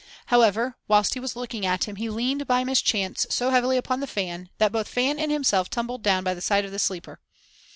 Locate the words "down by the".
6.01-6.41